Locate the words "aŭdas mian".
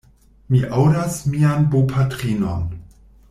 0.77-1.67